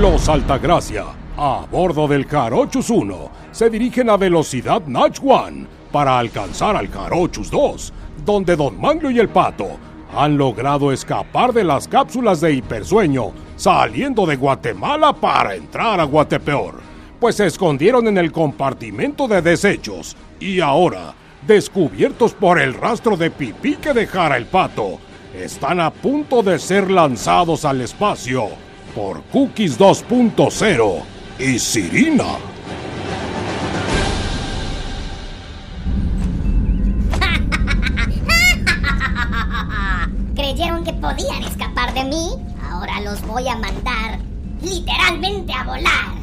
Los 0.00 0.28
Altagracia, 0.28 1.04
a 1.36 1.66
bordo 1.70 2.08
del 2.08 2.26
Carochus 2.26 2.90
1, 2.90 3.30
se 3.52 3.70
dirigen 3.70 4.10
a 4.10 4.16
velocidad 4.16 4.82
Natch 4.88 5.20
1 5.22 5.68
para 5.92 6.18
alcanzar 6.18 6.74
al 6.74 6.90
Carochus 6.90 7.48
2, 7.48 7.92
donde 8.26 8.56
Don 8.56 8.80
Manglio 8.80 9.12
y 9.12 9.20
el 9.20 9.28
Pato 9.28 9.78
han 10.12 10.36
logrado 10.36 10.90
escapar 10.90 11.52
de 11.52 11.62
las 11.62 11.86
cápsulas 11.86 12.40
de 12.40 12.54
hipersueño 12.54 13.30
saliendo 13.54 14.26
de 14.26 14.34
Guatemala 14.34 15.12
para 15.12 15.54
entrar 15.54 16.00
a 16.00 16.04
Guatepeor, 16.04 16.74
pues 17.20 17.36
se 17.36 17.46
escondieron 17.46 18.08
en 18.08 18.18
el 18.18 18.32
compartimento 18.32 19.28
de 19.28 19.42
desechos 19.42 20.16
y 20.40 20.58
ahora, 20.58 21.14
descubiertos 21.46 22.34
por 22.34 22.60
el 22.60 22.74
rastro 22.74 23.16
de 23.16 23.30
pipí 23.30 23.76
que 23.76 23.92
dejara 23.92 24.38
el 24.38 24.46
pato, 24.46 24.98
están 25.38 25.78
a 25.78 25.90
punto 25.90 26.42
de 26.42 26.58
ser 26.58 26.90
lanzados 26.90 27.64
al 27.64 27.80
espacio 27.80 28.48
por 28.94 29.22
Cookies 29.24 29.78
2.0 29.78 31.02
y 31.38 31.58
Sirina. 31.58 32.24
¿Creyeron 40.34 40.84
que 40.84 40.92
podían 40.92 41.42
escapar 41.42 41.94
de 41.94 42.04
mí? 42.04 42.30
Ahora 42.70 43.00
los 43.00 43.20
voy 43.26 43.48
a 43.48 43.56
mandar 43.56 44.20
literalmente 44.62 45.52
a 45.52 45.64
volar. 45.64 46.13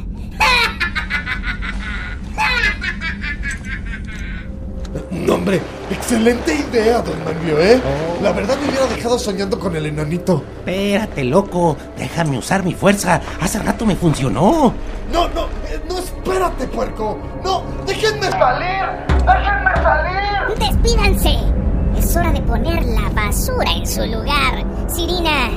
Hombre, 5.42 5.60
excelente 5.90 6.54
idea, 6.54 7.02
don 7.02 7.24
Manglio, 7.24 7.58
¿eh? 7.60 7.80
La 8.22 8.30
verdad 8.32 8.56
me 8.62 8.68
hubiera 8.68 8.86
dejado 8.86 9.18
soñando 9.18 9.58
con 9.58 9.74
el 9.74 9.86
enanito. 9.86 10.44
Espérate, 10.64 11.24
loco. 11.24 11.76
Déjame 11.98 12.38
usar 12.38 12.62
mi 12.62 12.74
fuerza. 12.74 13.20
Hace 13.40 13.58
rato 13.58 13.84
me 13.84 13.96
funcionó. 13.96 14.72
No, 15.12 15.28
no, 15.30 15.42
eh, 15.68 15.80
no, 15.88 15.98
espérate, 15.98 16.66
puerco. 16.68 17.18
No, 17.44 17.62
déjenme 17.86 18.30
salir. 18.30 18.84
Déjenme 19.18 19.74
salir. 19.82 20.58
¡Despídanse! 20.58 21.38
Es 21.98 22.16
hora 22.16 22.30
de 22.30 22.40
poner 22.42 22.84
la 22.84 23.08
basura 23.10 23.70
en 23.72 23.86
su 23.86 24.00
lugar. 24.06 24.64
Sirina, 24.94 25.50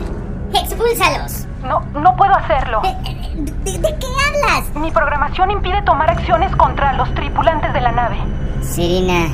expúlsalos. 0.53 1.45
No, 1.63 1.79
no 1.99 2.15
puedo 2.15 2.33
hacerlo. 2.33 2.81
¿De, 2.81 3.71
de- 3.71 3.77
de 3.79 3.95
qué 3.99 4.07
hablas? 4.27 4.75
Mi 4.75 4.89
programación 4.91 5.51
impide 5.51 5.81
tomar 5.83 6.09
acciones 6.09 6.55
contra 6.55 6.93
los 6.93 7.13
tripulantes 7.13 7.71
de 7.73 7.81
la 7.81 7.91
nave. 7.91 8.17
Sirina, 8.61 9.27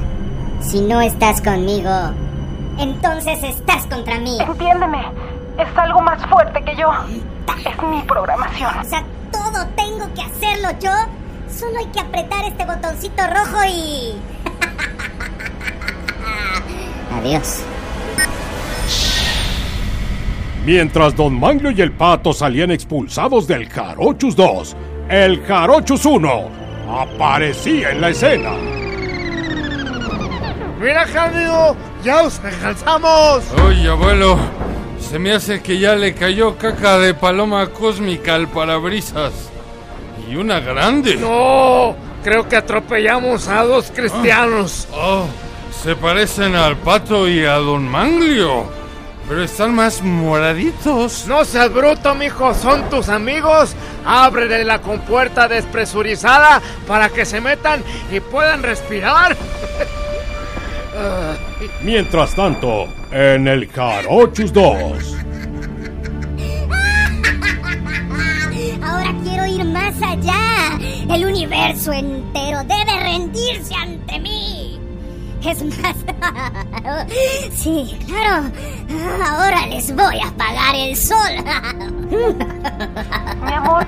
si 0.61 0.81
no 0.81 1.01
estás 1.01 1.41
conmigo, 1.41 1.89
entonces 2.79 3.43
estás 3.43 3.85
contra 3.87 4.19
mí. 4.19 4.37
Entiéndeme, 4.39 5.03
es 5.57 5.77
algo 5.77 6.01
más 6.01 6.25
fuerte 6.27 6.63
que 6.63 6.75
yo. 6.75 6.89
Es 7.65 7.83
mi 7.83 8.01
programación. 8.03 8.71
O 8.79 8.83
sea, 8.83 9.03
todo 9.31 9.65
tengo 9.75 10.07
que 10.13 10.21
hacerlo 10.21 10.69
yo. 10.79 10.91
Solo 11.49 11.79
hay 11.79 11.87
que 11.87 11.99
apretar 11.99 12.45
este 12.45 12.65
botoncito 12.65 13.23
rojo 13.27 13.65
y... 13.67 14.13
Adiós. 17.19 17.63
Mientras 20.65 21.15
Don 21.15 21.39
Manglio 21.39 21.71
y 21.71 21.81
el 21.81 21.91
Pato 21.91 22.33
salían 22.33 22.71
expulsados 22.71 23.47
del 23.47 23.67
Jarochus 23.67 24.35
2, 24.35 24.75
el 25.09 25.43
Jarochus 25.43 26.05
1 26.05 26.49
aparecía 26.87 27.91
en 27.91 28.01
la 28.01 28.09
escena. 28.09 28.80
¡Mira, 30.81 31.05
Cándido! 31.05 31.77
¡Ya 32.03 32.23
os 32.23 32.39
alcanzamos! 32.39 33.43
Oye, 33.67 33.87
abuelo, 33.87 34.35
se 34.99 35.19
me 35.19 35.31
hace 35.31 35.61
que 35.61 35.77
ya 35.77 35.93
le 35.93 36.15
cayó 36.15 36.57
caca 36.57 36.97
de 36.97 37.13
paloma 37.13 37.67
cósmica 37.67 38.33
al 38.33 38.47
parabrisas. 38.47 39.31
Y 40.27 40.37
una 40.37 40.59
grande. 40.59 41.17
¡No! 41.17 41.95
Creo 42.23 42.49
que 42.49 42.55
atropellamos 42.55 43.47
a 43.47 43.61
dos 43.63 43.91
cristianos. 43.95 44.87
Oh, 44.91 45.25
se 45.83 45.95
parecen 45.95 46.55
al 46.55 46.77
pato 46.77 47.29
y 47.29 47.45
a 47.45 47.57
don 47.57 47.87
Manglio. 47.87 48.65
Pero 49.29 49.43
están 49.43 49.75
más 49.75 50.01
moraditos. 50.01 51.27
No 51.27 51.45
seas 51.45 51.71
bruto, 51.71 52.15
mijo. 52.15 52.55
Son 52.55 52.89
tus 52.89 53.07
amigos. 53.07 53.75
Ábrele 54.03 54.65
la 54.65 54.81
compuerta 54.81 55.47
despresurizada 55.47 56.59
para 56.87 57.09
que 57.09 57.23
se 57.23 57.39
metan 57.39 57.83
y 58.11 58.19
puedan 58.19 58.63
respirar. 58.63 59.37
Mientras 61.83 62.33
tanto, 62.35 62.87
en 63.11 63.47
el 63.47 63.67
Jarochus 63.69 64.51
2, 64.51 65.17
Ahora 68.83 69.13
quiero 69.23 69.45
ir 69.45 69.63
más 69.65 69.93
allá. 70.01 70.79
El 71.09 71.25
universo 71.25 71.91
entero 71.93 72.59
debe 72.63 72.99
rendirse 72.99 73.75
ante 73.75 74.19
mí. 74.19 74.79
Es 75.45 75.63
más... 75.63 75.91
sí, 77.53 77.97
claro. 78.07 78.49
Ahora 79.25 79.65
les 79.67 79.93
voy 79.95 80.19
a 80.19 80.27
apagar 80.27 80.75
el 80.75 80.95
sol. 80.95 81.17
Mi 83.45 83.53
amor, 83.53 83.85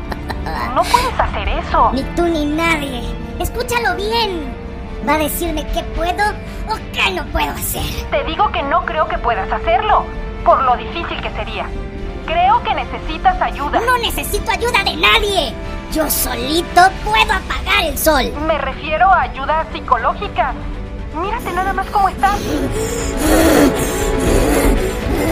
no 0.76 0.82
puedes 0.84 1.20
hacer 1.20 1.48
eso. 1.48 1.92
ni 1.94 2.02
tú 2.16 2.24
ni 2.24 2.46
nadie. 2.46 3.02
Escúchalo 3.40 3.96
bien. 3.96 4.63
Va 5.08 5.16
a 5.16 5.18
decirme 5.18 5.66
qué 5.74 5.84
puedo 5.96 6.24
o 6.70 6.78
qué 6.94 7.12
no 7.14 7.26
puedo 7.28 7.52
hacer. 7.52 7.84
Te 8.10 8.24
digo 8.24 8.50
que 8.52 8.64
no 8.64 8.86
creo 8.86 9.08
que 9.08 9.18
puedas 9.18 9.52
hacerlo, 9.52 10.06
por 10.46 10.64
lo 10.64 10.78
difícil 10.78 11.22
que 11.22 11.30
sería. 11.32 11.66
Creo 12.26 12.64
que 12.64 12.74
necesitas 12.74 13.42
ayuda. 13.42 13.82
No 13.82 13.98
necesito 13.98 14.50
ayuda 14.50 14.82
de 14.86 14.96
nadie. 14.96 15.54
Yo 15.92 16.10
solito 16.10 16.82
puedo 17.04 17.34
apagar 17.34 17.84
el 17.86 17.98
sol. 17.98 18.32
Me 18.48 18.58
refiero 18.58 19.12
a 19.12 19.22
ayuda 19.24 19.66
psicológica. 19.74 20.54
Mírate 21.22 21.52
nada 21.52 21.74
más 21.74 21.88
cómo 21.88 22.08
estás. 22.08 22.40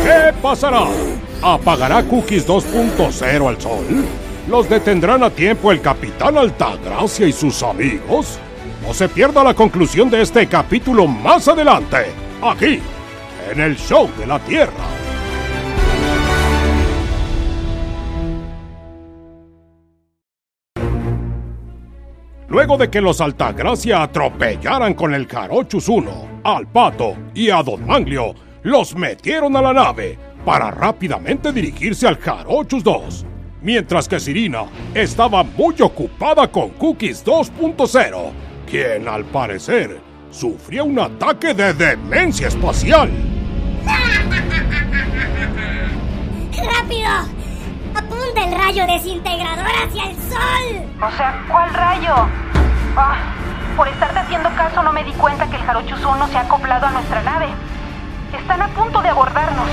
¿qué 0.03 0.33
pasará? 0.41 0.83
¿Apagará 1.41 2.03
Cookies 2.03 2.45
2.0 2.45 3.47
al 3.47 3.61
sol? 3.61 3.85
¿Los 4.47 4.67
detendrán 4.67 5.23
a 5.23 5.29
tiempo 5.29 5.71
el 5.71 5.81
Capitán 5.81 6.37
Altagracia 6.37 7.25
y 7.25 7.31
sus 7.31 7.63
amigos? 7.63 8.37
No 8.81 8.93
se 8.93 9.07
pierda 9.07 9.43
la 9.43 9.53
conclusión 9.53 10.09
de 10.09 10.21
este 10.21 10.47
capítulo 10.47 11.05
más 11.05 11.47
adelante, 11.47 12.07
aquí, 12.41 12.79
en 13.51 13.61
el 13.61 13.77
Show 13.77 14.09
de 14.17 14.25
la 14.25 14.39
Tierra. 14.39 14.73
Luego 22.47 22.75
de 22.75 22.89
que 22.89 22.99
los 22.99 23.21
Altagracia 23.21 24.03
atropellaran 24.03 24.93
con 24.93 25.13
el 25.13 25.25
Carochus 25.25 25.87
1 25.87 26.41
al 26.43 26.67
Pato 26.67 27.15
y 27.33 27.49
a 27.49 27.63
Don 27.63 27.85
Manglio, 27.85 28.33
los 28.63 28.95
metieron 28.95 29.55
a 29.55 29.61
la 29.61 29.73
nave 29.73 30.17
para 30.43 30.69
rápidamente 30.69 31.53
dirigirse 31.53 32.07
al 32.07 32.17
Carochus 32.17 32.83
2. 32.83 33.25
Mientras 33.61 34.07
que 34.07 34.19
Sirina 34.19 34.65
estaba 34.93 35.43
muy 35.43 35.75
ocupada 35.81 36.51
con 36.51 36.71
Cookies 36.71 37.23
2.0, 37.23 38.31
quien 38.71 39.05
al 39.05 39.25
parecer 39.25 40.01
sufría 40.31 40.81
un 40.83 40.97
ataque 40.97 41.53
de 41.53 41.73
demencia 41.73 42.47
espacial. 42.47 43.11
¡Rápido! 46.55 47.09
¡Apunta 47.93 48.43
el 48.45 48.53
rayo 48.53 48.87
desintegrador 48.87 49.67
hacia 49.67 50.09
el 50.09 50.15
sol! 50.15 50.85
O 51.01 51.17
sea, 51.17 51.43
¿cuál 51.49 51.73
rayo? 51.73 52.15
Ah, 52.95 53.17
por 53.75 53.89
estarte 53.89 54.19
haciendo 54.19 54.49
caso 54.55 54.81
no 54.83 54.93
me 54.93 55.03
di 55.03 55.11
cuenta 55.13 55.49
que 55.49 55.57
el 55.57 55.63
Jarochus 55.63 56.05
1 56.05 56.27
se 56.29 56.37
ha 56.37 56.41
acoplado 56.41 56.85
a 56.85 56.91
nuestra 56.91 57.21
nave. 57.23 57.47
Están 58.33 58.61
a 58.61 58.69
punto 58.69 59.01
de 59.01 59.09
abordarnos. 59.09 59.67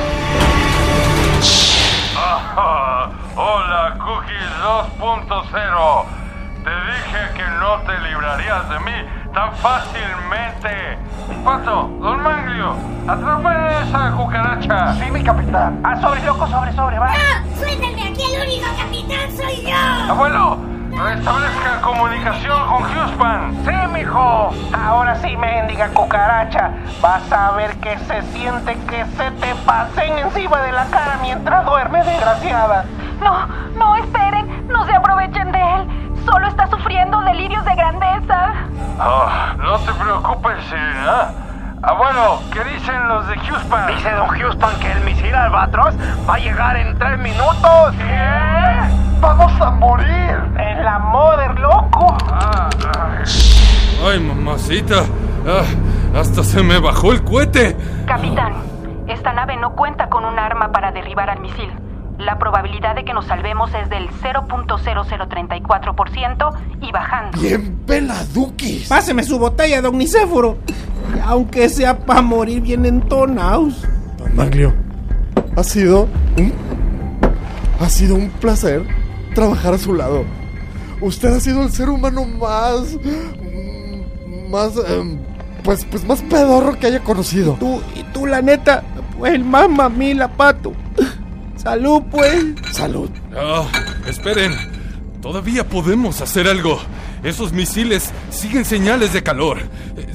Ah, 2.16 3.10
hola, 3.36 3.97
Cookies 3.97 4.50
2.0. 5.00 6.04
Te 6.65 6.71
dije 6.71 7.08
no 7.59 7.77
te 7.83 7.99
librarías 8.01 8.69
de 8.69 8.78
mí 8.81 8.93
tan 9.34 9.53
fácilmente. 9.57 10.99
Pato, 11.45 11.91
don 12.01 12.22
Manglio, 12.22 12.75
atrapen 13.07 13.66
esa 13.83 14.13
cucaracha. 14.13 14.95
Sí, 14.95 15.10
mi 15.10 15.22
capitán. 15.22 15.81
Ah, 15.84 16.01
sobre, 16.01 16.22
loco, 16.22 16.47
sobre, 16.47 16.72
sobre, 16.72 16.99
va. 16.99 17.09
¡No! 17.09 17.57
¡Suéltenme! 17.57 18.09
¡Aquí 18.09 18.34
el 18.34 18.43
único 18.43 18.66
capitán 18.77 19.37
soy 19.37 19.63
yo! 19.66 20.13
Abuelo, 20.13 20.59
restablezca 20.93 21.81
comunicación 21.83 22.66
con 22.69 22.83
Huspan. 22.84 23.57
Sí, 23.65 23.93
mijo. 23.93 24.51
Ahora 24.72 25.16
sí, 25.16 25.37
mendiga 25.37 25.89
cucaracha. 25.89 26.71
Vas 27.01 27.31
a 27.33 27.53
ver 27.53 27.77
que 27.78 27.99
se 27.99 28.22
siente 28.33 28.77
que 28.89 29.05
se 29.05 29.31
te 29.33 29.55
pasen 29.66 30.19
encima 30.19 30.63
de 30.63 30.72
la 30.72 30.87
cara 30.87 31.19
mientras 31.22 31.66
duermes, 31.66 32.07
desgraciada. 32.07 32.84
No, 33.21 33.47
no, 33.77 33.97
esperen. 33.97 34.69
No 34.69 34.84
se 34.87 34.95
aprovechen 34.95 35.51
de. 35.51 35.58
Solo 36.30 36.47
está 36.47 36.66
sufriendo 36.66 37.21
delirios 37.22 37.65
de 37.65 37.75
grandeza. 37.75 38.53
Ah, 38.98 39.54
no 39.57 39.78
te 39.78 39.92
preocupes, 39.95 40.63
Sirena. 40.65 41.30
Abuelo, 41.83 42.41
¿qué 42.53 42.65
dicen 42.65 43.09
los 43.09 43.27
de 43.28 43.34
Huspan? 43.34 43.86
Dice 43.86 44.10
don 44.10 44.28
Houston 44.28 44.71
que 44.80 44.92
el 44.92 45.01
misil 45.04 45.34
Albatros 45.34 45.95
va 46.28 46.34
a 46.34 46.39
llegar 46.39 46.77
en 46.77 46.98
tres 46.98 47.19
minutos. 47.19 47.95
¿Qué? 47.97 49.21
Vamos 49.21 49.60
a 49.60 49.71
morir. 49.71 50.39
En 50.59 50.84
la 50.84 50.98
mother, 50.98 51.59
loco. 51.59 52.15
Ay, 54.07 54.21
mamacita. 54.21 55.04
Ah, 55.47 56.19
hasta 56.19 56.42
se 56.42 56.63
me 56.63 56.78
bajó 56.78 57.13
el 57.13 57.24
cohete. 57.24 57.74
Capitán, 58.07 58.53
esta 59.07 59.33
nave 59.33 59.57
no 59.57 59.74
cuenta 59.74 60.10
con 60.10 60.27
un 60.27 60.39
arma 60.39 60.72
para 60.72 60.92
derribar 60.92 61.31
al 61.31 61.41
misil. 61.41 61.72
La 62.18 62.38
probabilidad 62.38 62.94
de 62.97 63.04
que 63.04 63.12
nos 63.15 63.26
salvemos 63.26 63.70
es 63.74 63.88
del 63.91 64.09
0.0034% 64.10 66.53
y 66.80 66.91
bajando. 66.91 67.38
Bien 67.41 67.76
peladuquis. 67.86 68.88
Páseme 68.88 69.22
su 69.22 69.38
botella, 69.38 69.80
don 69.80 69.97
Nicéforo. 69.97 70.59
Aunque 71.24 71.68
sea 71.68 71.97
para 71.97 72.22
morir 72.22 72.60
bien 72.60 72.84
entonados. 72.86 73.84
Don 74.18 74.34
Manglio, 74.34 74.74
ha 75.56 75.62
sido 75.62 76.09
un. 76.36 76.53
Ha 77.80 77.88
sido 77.88 78.16
un 78.16 78.30
placer 78.30 78.82
trabajar 79.36 79.74
a 79.74 79.78
su 79.78 79.94
lado. 79.94 80.24
Usted 81.00 81.28
ha 81.28 81.38
sido 81.38 81.62
el 81.62 81.71
ser 81.71 81.88
humano 81.88 82.24
más. 82.24 82.97
mm, 82.97 84.50
más. 84.50 84.72
em, 84.88 85.21
pues, 85.62 85.84
pues 85.84 86.04
más 86.04 86.21
pedorro 86.22 86.76
que 86.78 86.88
haya 86.88 86.98
conocido. 87.04 87.53
Tú, 87.60 87.80
y 87.94 88.03
tú, 88.12 88.26
la 88.26 88.42
neta, 88.42 88.82
pues 89.16 89.34
el 89.34 89.44
más 89.44 89.68
mamila, 89.68 90.26
pato. 90.28 90.72
Salud, 91.68 92.03
pues. 92.10 92.47
Salud. 92.72 93.10
Ah, 93.36 93.66
esperen. 94.06 94.54
Todavía 95.20 95.68
podemos 95.68 96.22
hacer 96.22 96.48
algo. 96.48 96.80
Esos 97.22 97.53
misiles 97.53 98.10
siguen 98.30 98.65
señales 98.65 99.12
de 99.12 99.22
calor. 99.22 99.59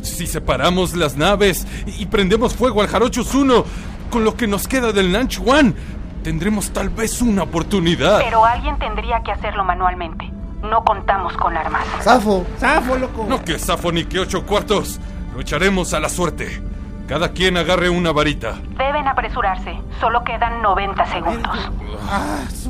Si 0.01 0.25
separamos 0.25 0.95
las 0.95 1.15
naves 1.15 1.67
y 1.85 2.07
prendemos 2.07 2.55
fuego 2.55 2.81
al 2.81 2.87
Jarochus 2.87 3.35
1, 3.35 3.65
con 4.09 4.25
lo 4.25 4.35
que 4.35 4.47
nos 4.47 4.67
queda 4.67 4.91
del 4.93 5.11
Nanch 5.11 5.39
One, 5.45 5.75
tendremos 6.23 6.71
tal 6.71 6.89
vez 6.89 7.21
una 7.21 7.43
oportunidad. 7.43 8.17
Pero 8.23 8.43
alguien 8.43 8.79
tendría 8.79 9.21
que 9.21 9.31
hacerlo 9.31 9.63
manualmente. 9.63 10.27
No 10.63 10.83
contamos 10.83 11.37
con 11.37 11.55
armas. 11.55 11.85
Zafo. 12.01 12.47
Zafo, 12.59 12.97
loco. 12.97 13.27
No 13.29 13.45
que 13.45 13.59
Safo 13.59 13.91
ni 13.91 14.05
que 14.05 14.17
ocho 14.19 14.43
cuartos. 14.43 14.99
Lucharemos 15.35 15.93
a 15.93 15.99
la 15.99 16.09
suerte. 16.09 16.72
Cada 17.13 17.31
quien 17.31 17.57
agarre 17.57 17.91
una 17.91 18.11
varita. 18.11 18.55
Deben 18.75 19.07
apresurarse. 19.07 19.77
Solo 19.99 20.23
quedan 20.23 20.63
90 20.63 21.05
segundos. 21.05 21.71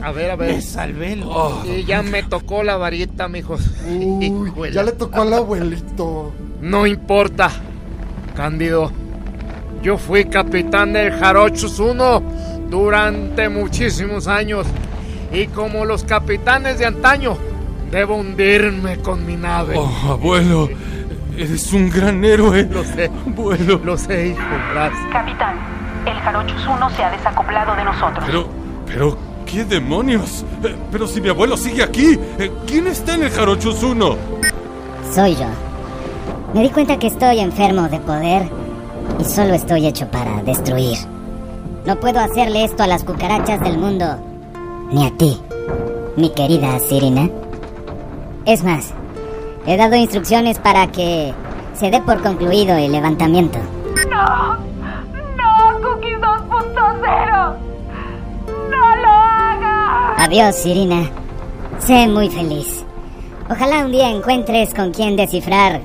A 0.03 0.11
ver, 0.11 0.31
a 0.31 0.35
Me 0.35 0.47
ver. 0.47 0.61
salvé, 0.61 1.15
loco. 1.15 1.61
Oh, 1.63 1.65
Y 1.65 1.85
ya 1.85 2.01
me 2.01 2.23
tocó 2.23 2.61
la 2.61 2.75
varita, 2.75 3.29
mijos. 3.29 3.61
Uy, 3.87 4.69
ya 4.73 4.83
le 4.83 4.91
tocó 4.91 5.21
al 5.21 5.33
abuelito. 5.33 6.33
No 6.59 6.85
importa, 6.85 7.51
Cándido. 8.35 8.91
Yo 9.81 9.97
fui 9.97 10.25
capitán 10.25 10.91
del 10.91 11.13
Jarochus 11.13 11.79
1 11.79 12.23
durante 12.69 13.47
muchísimos 13.47 14.27
años. 14.27 14.67
Y 15.31 15.47
como 15.47 15.85
los 15.85 16.03
capitanes 16.03 16.79
de 16.79 16.85
antaño, 16.85 17.37
debo 17.91 18.15
hundirme 18.17 18.97
con 18.97 19.25
mi 19.25 19.37
nave. 19.37 19.75
oh, 19.77 20.11
abuelo, 20.11 20.67
eres 21.37 21.71
un 21.73 21.89
gran 21.89 22.23
héroe. 22.23 22.67
Lo 22.71 22.83
sé, 22.83 23.09
Abuelo. 23.27 23.79
lo 23.83 23.97
sé, 23.97 24.27
hijo. 24.27 24.41
Gracias. 24.73 25.01
Capitán, 25.11 25.55
el 26.05 26.17
Jarochus 26.19 26.67
1 26.67 26.89
se 26.91 27.03
ha 27.03 27.11
desacoplado 27.11 27.75
de 27.75 27.83
nosotros. 27.83 28.23
Pero, 28.25 28.47
pero, 28.85 29.17
¿qué 29.45 29.63
demonios? 29.65 30.45
Eh, 30.63 30.75
Pero 30.91 31.07
si 31.07 31.21
mi 31.21 31.29
abuelo 31.29 31.57
sigue 31.57 31.83
aquí, 31.83 32.19
eh, 32.39 32.51
¿quién 32.67 32.87
está 32.87 33.15
en 33.15 33.23
el 33.23 33.31
Jarochus 33.31 33.81
1? 33.83 34.17
Soy 35.13 35.35
yo. 35.35 35.45
Me 36.53 36.61
di 36.61 36.69
cuenta 36.69 36.97
que 36.99 37.07
estoy 37.07 37.39
enfermo 37.39 37.87
de 37.89 37.99
poder 37.99 38.47
y 39.19 39.23
solo 39.25 39.53
estoy 39.53 39.87
hecho 39.87 40.07
para 40.11 40.41
destruir. 40.43 40.97
No 41.85 41.99
puedo 41.99 42.19
hacerle 42.19 42.63
esto 42.63 42.83
a 42.83 42.87
las 42.87 43.03
cucarachas 43.03 43.59
del 43.59 43.77
mundo, 43.77 44.17
ni 44.91 45.05
a 45.05 45.11
ti, 45.17 45.37
mi 46.15 46.29
querida 46.29 46.79
Sirina. 46.79 47.29
Es 48.45 48.63
más, 48.63 48.93
he 49.65 49.77
dado 49.77 49.95
instrucciones 49.95 50.59
para 50.59 50.87
que 50.87 51.33
se 51.73 51.89
dé 51.89 52.01
por 52.01 52.21
concluido 52.21 52.75
el 52.75 52.91
levantamiento. 52.91 53.59
No, 54.09 54.55
no, 54.55 55.81
Cookies 55.81 56.17
2.0. 56.19 57.55
No 58.69 58.95
lo 58.95 59.09
hagas. 59.09 60.19
Adiós, 60.19 60.55
Sirina. 60.55 61.09
Sé 61.79 62.07
muy 62.07 62.29
feliz. 62.29 62.85
Ojalá 63.49 63.85
un 63.85 63.91
día 63.91 64.09
encuentres 64.09 64.73
con 64.73 64.91
quien 64.91 65.15
descifrar 65.15 65.81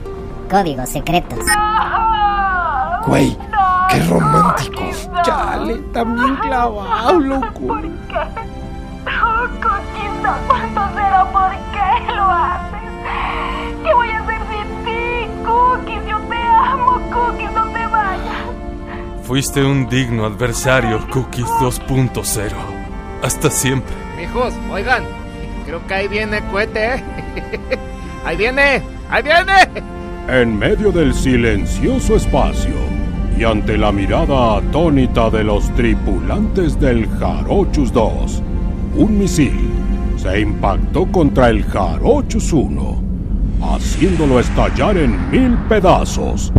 códigos 0.51 0.89
secretos. 0.89 1.39
Güey, 3.07 3.37
qué 3.91 4.01
romántico. 4.05 4.83
Chale, 5.23 5.77
también 5.93 6.37
clavado, 6.37 7.19
loco. 7.19 7.61
¿Por 7.67 7.83
qué? 7.83 8.19
Oh, 9.07 9.47
Cookies 9.63 10.13
2.0, 10.23 11.33
¿por 11.33 11.51
qué 11.73 12.15
lo 12.15 12.25
haces? 12.31 12.58
Fuiste 19.29 19.63
un 19.63 19.87
digno 19.91 20.25
adversario, 20.25 21.07
Cookies 21.11 21.45
2.0. 21.61 22.51
Hasta 23.23 23.51
siempre. 23.51 23.95
Mijos, 24.17 24.55
oigan, 24.73 25.05
creo 25.67 25.87
que 25.87 25.93
ahí 25.93 26.09
viene 26.09 26.39
el 26.39 26.45
cohete, 26.45 26.95
¿eh? 26.95 27.05
Ahí 28.25 28.39
viene, 28.39 28.83
ahí 29.11 29.23
viene. 29.23 29.85
En 30.29 30.59
medio 30.59 30.91
del 30.91 31.13
silencioso 31.13 32.17
espacio 32.17 32.73
y 33.39 33.45
ante 33.45 33.77
la 33.77 33.93
mirada 33.93 34.57
atónita 34.57 35.29
de 35.29 35.45
los 35.45 35.71
tripulantes 35.75 36.81
del 36.81 37.07
Jarochus 37.19 37.93
2, 37.93 38.43
un 38.97 39.19
misil 39.19 39.71
se 40.17 40.41
impactó 40.41 41.05
contra 41.13 41.51
el 41.51 41.65
Jarochus 41.65 42.51
1, 42.51 43.03
haciéndolo 43.75 44.41
estallar 44.41 44.97
en 44.97 45.31
mil 45.31 45.55
pedazos, 45.69 46.51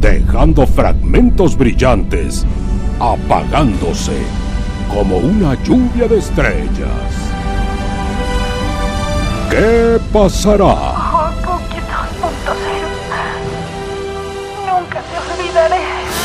dejando 0.00 0.66
fragmentos 0.66 1.56
brillantes, 1.56 2.44
apagándose 3.00 4.16
como 4.92 5.16
una 5.18 5.54
lluvia 5.62 6.08
de 6.08 6.18
estrellas. 6.18 7.26
¿Qué 9.50 9.98
pasará? 10.12 10.64
Oh, 10.64 11.30
poquito, 11.44 11.96
punto 12.20 12.52
cero. 12.64 12.88
Nunca 14.66 15.00
te 15.00 15.16
olvidaré. 15.32 16.15